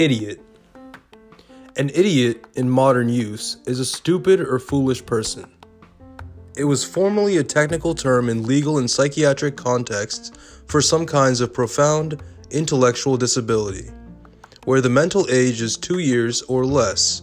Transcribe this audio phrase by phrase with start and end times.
[0.00, 0.40] Idiot.
[1.76, 5.44] An idiot in modern use is a stupid or foolish person.
[6.56, 10.32] It was formerly a technical term in legal and psychiatric contexts
[10.68, 13.90] for some kinds of profound intellectual disability,
[14.64, 17.20] where the mental age is two years or less,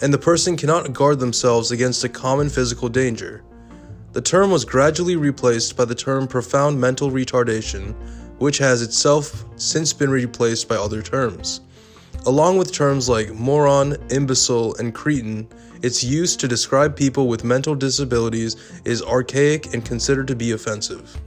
[0.00, 3.42] and the person cannot guard themselves against a common physical danger.
[4.12, 7.92] The term was gradually replaced by the term profound mental retardation,
[8.38, 11.60] which has itself since been replaced by other terms.
[12.26, 15.48] Along with terms like moron, imbecile, and cretin,
[15.82, 21.20] its use to describe people with mental disabilities is archaic and considered to be offensive.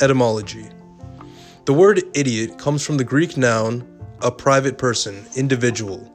[0.00, 0.66] Etymology
[1.66, 3.86] The word idiot comes from the Greek noun
[4.22, 6.10] a private person, individual,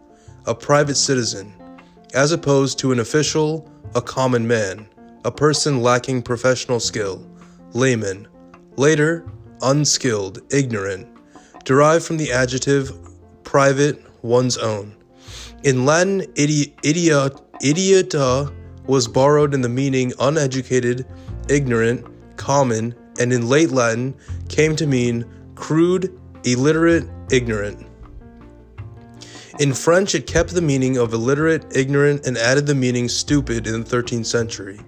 [0.47, 1.53] a private citizen,
[2.15, 4.87] as opposed to an official, a common man,
[5.25, 7.23] a person lacking professional skill,
[7.73, 8.27] layman,
[8.77, 9.29] later,
[9.61, 11.07] unskilled, ignorant,
[11.65, 12.91] derived from the adjective
[13.49, 14.95] private, one's own.
[15.63, 17.33] In Latin, idi- idiot,
[17.63, 18.53] idiota
[18.85, 21.03] was borrowed in the meaning uneducated,
[21.49, 22.05] ignorant,
[22.37, 24.13] common, and in late Latin
[24.49, 25.25] came to mean
[25.55, 27.87] crude, illiterate, ignorant.
[29.59, 33.81] In French, it kept the meaning of illiterate, ignorant, and added the meaning stupid in
[33.81, 34.79] the 13th century.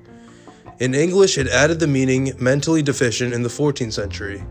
[0.77, 4.43] In English, it added the meaning mentally deficient in the 14th century.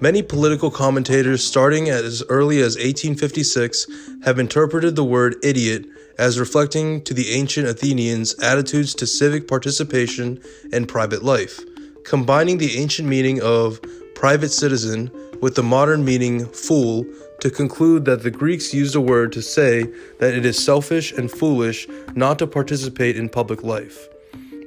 [0.00, 3.86] Many political commentators, starting as early as 1856,
[4.24, 5.86] have interpreted the word idiot
[6.18, 11.60] as reflecting to the ancient Athenians' attitudes to civic participation and private life,
[12.04, 13.80] combining the ancient meaning of
[14.14, 17.06] private citizen with the modern meaning fool
[17.40, 19.84] to conclude that the Greeks used a word to say
[20.18, 24.08] that it is selfish and foolish not to participate in public life.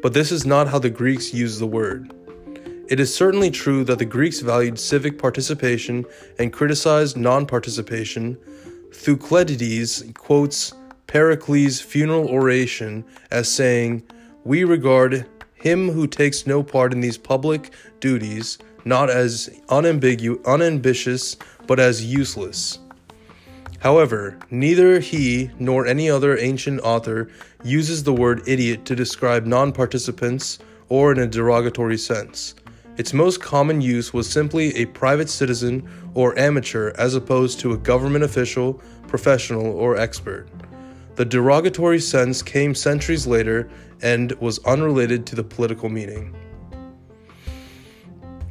[0.02, 2.14] But this is not how the Greeks used the word.
[2.90, 6.06] It is certainly true that the Greeks valued civic participation
[6.40, 8.38] and criticized non participation.
[8.94, 10.73] Thucydides quotes
[11.06, 14.04] Pericles' funeral oration as saying,
[14.45, 15.26] We regard
[15.56, 21.36] him who takes no part in these public duties not as unambigu- unambitious,
[21.67, 22.80] but as useless.
[23.80, 27.30] However, neither he nor any other ancient author
[27.64, 32.56] uses the word idiot to describe non participants or in a derogatory sense.
[32.98, 37.78] Its most common use was simply a private citizen or amateur as opposed to a
[37.78, 40.48] government official, professional, or expert.
[41.16, 43.70] The derogatory sense came centuries later
[44.02, 46.36] and was unrelated to the political meaning.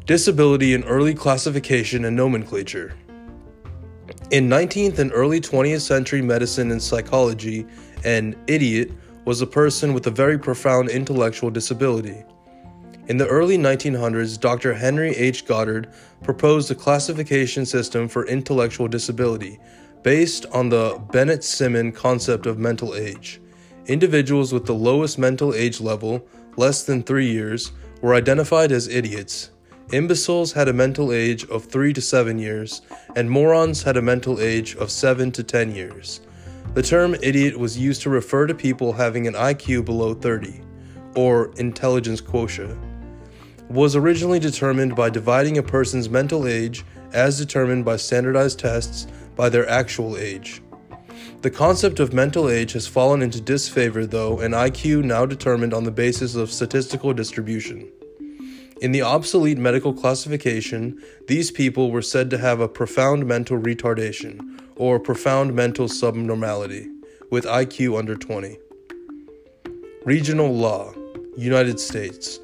[0.06, 2.94] Disability in early classification and nomenclature.
[4.30, 7.66] In 19th and early 20th century medicine and psychology,
[8.04, 8.92] an idiot
[9.24, 12.24] was a person with a very profound intellectual disability.
[13.08, 14.74] In the early 1900s, Dr.
[14.74, 15.46] Henry H.
[15.46, 15.92] Goddard
[16.24, 19.60] proposed a classification system for intellectual disability
[20.02, 23.40] based on the Binet Simon concept of mental age.
[23.86, 27.70] Individuals with the lowest mental age level, less than three years,
[28.02, 29.52] were identified as idiots.
[29.92, 32.82] Imbeciles had a mental age of 3 to 7 years,
[33.14, 36.22] and morons had a mental age of 7 to 10 years.
[36.74, 40.60] The term idiot was used to refer to people having an IQ below 30,
[41.14, 42.76] or intelligence quotient
[43.68, 49.48] was originally determined by dividing a person's mental age as determined by standardized tests by
[49.48, 50.62] their actual age.
[51.42, 55.84] The concept of mental age has fallen into disfavor, though, and IQ now determined on
[55.84, 57.90] the basis of statistical distribution.
[58.80, 64.60] In the obsolete medical classification, these people were said to have a profound mental retardation,
[64.76, 66.88] or profound mental subnormality,
[67.30, 68.58] with IQ under 20.
[70.04, 70.92] Regional Law,
[71.36, 72.38] United States.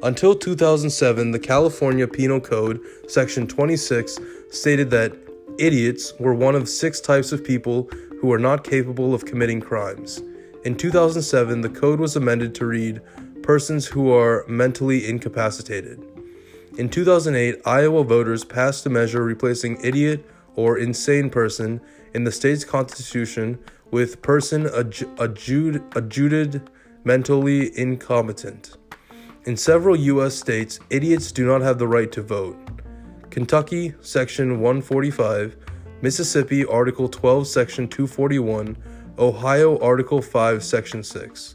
[0.00, 5.12] Until 2007, the California Penal Code, Section 26, stated that
[5.58, 10.22] idiots were one of six types of people who are not capable of committing crimes.
[10.64, 13.00] In 2007, the code was amended to read
[13.42, 16.00] persons who are mentally incapacitated.
[16.78, 20.24] In 2008, Iowa voters passed a measure replacing idiot
[20.54, 21.80] or insane person
[22.14, 23.58] in the state's constitution
[23.90, 26.70] with person adjud- adjudicated
[27.02, 28.77] mentally incompetent.
[29.48, 30.34] In several U.S.
[30.34, 32.58] states, idiots do not have the right to vote.
[33.30, 35.56] Kentucky, Section 145,
[36.02, 38.76] Mississippi, Article 12, Section 241,
[39.18, 41.54] Ohio, Article 5, Section 6.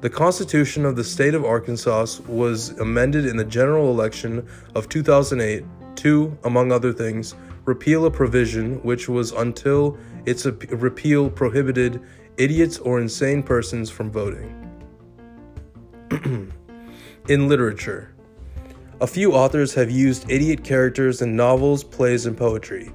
[0.00, 4.44] The Constitution of the state of Arkansas was amended in the general election
[4.74, 5.64] of 2008
[5.98, 7.36] to, among other things,
[7.66, 12.02] repeal a provision which was until its repeal prohibited
[12.36, 14.52] idiots or insane persons from voting.
[17.28, 18.14] In literature,
[19.00, 22.92] a few authors have used idiot characters in novels, plays, and poetry.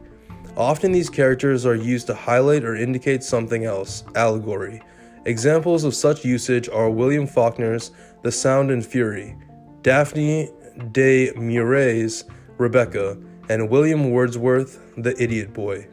[0.56, 4.82] Often these characters are used to highlight or indicate something else, allegory.
[5.26, 7.92] Examples of such usage are William Faulkner's
[8.22, 9.36] The Sound and Fury,
[9.82, 10.50] Daphne
[10.94, 12.24] du Maurier's
[12.58, 13.18] Rebecca,
[13.50, 15.90] and William Wordsworth, The Idiot Boy.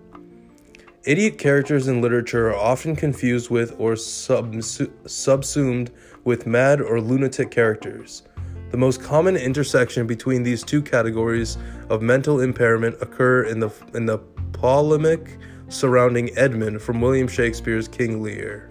[1.03, 5.91] Idiot characters in literature are often confused with or subsumed
[6.25, 8.23] with mad or lunatic characters.
[8.71, 11.57] The most common intersection between these two categories
[11.89, 14.19] of mental impairment occur in the in the
[14.53, 15.39] polemic
[15.69, 18.71] surrounding Edmund from William Shakespeare's King Lear.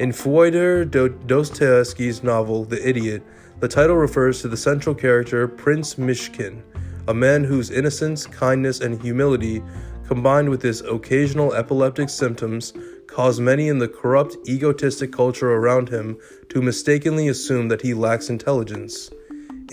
[0.00, 3.22] In Fyodor Dostoevsky's novel The Idiot,
[3.60, 6.62] the title refers to the central character Prince Myshkin,
[7.08, 9.62] a man whose innocence, kindness, and humility
[10.06, 12.72] combined with his occasional epileptic symptoms,
[13.06, 16.18] cause many in the corrupt, egotistic culture around him
[16.48, 19.10] to mistakenly assume that he lacks intelligence.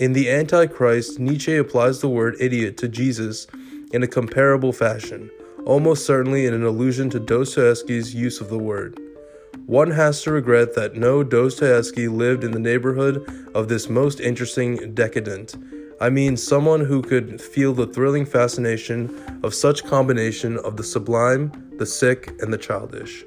[0.00, 3.46] In The Antichrist, Nietzsche applies the word idiot to Jesus
[3.92, 5.30] in a comparable fashion,
[5.64, 8.98] almost certainly in an allusion to Dostoevsky's use of the word.
[9.66, 14.94] One has to regret that no Dostoevsky lived in the neighborhood of this most interesting
[14.94, 15.54] decadent,
[16.00, 21.52] I mean someone who could feel the thrilling fascination of such combination of the sublime,
[21.78, 23.24] the sick, and the childish.